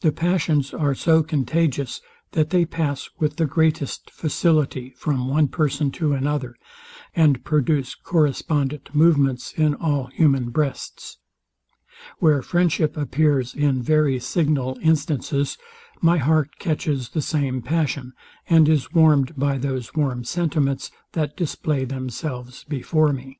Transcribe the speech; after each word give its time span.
The 0.00 0.10
passions 0.10 0.74
are 0.74 0.96
so 0.96 1.22
contagious, 1.22 2.00
that 2.32 2.50
they 2.50 2.64
pass 2.64 3.08
with 3.20 3.36
the 3.36 3.46
greatest 3.46 4.10
facility 4.10 4.90
from 4.96 5.28
one 5.28 5.46
person 5.46 5.92
to 5.92 6.12
another, 6.12 6.56
and 7.14 7.44
produce 7.44 7.94
correspondent 7.94 8.90
movements 8.92 9.52
in 9.52 9.76
all 9.76 10.06
human 10.06 10.50
breasts. 10.50 11.18
Where 12.18 12.42
friendship 12.42 12.96
appears 12.96 13.54
in 13.54 13.80
very 13.80 14.18
signal 14.18 14.76
instances, 14.82 15.56
my 16.00 16.16
heart 16.18 16.58
catches 16.58 17.10
the 17.10 17.22
same 17.22 17.62
passion, 17.62 18.12
and 18.48 18.68
is 18.68 18.92
warmed 18.92 19.36
by 19.36 19.56
those 19.56 19.94
warm 19.94 20.24
sentiments, 20.24 20.90
that 21.12 21.36
display 21.36 21.84
themselves 21.84 22.64
before 22.64 23.12
me. 23.12 23.38